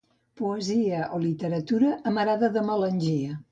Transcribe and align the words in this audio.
Poesia 0.39 1.01
o 1.15 1.19
literatura 1.27 1.89
amarada 2.15 2.53
de 2.59 2.67
melangia. 2.73 3.33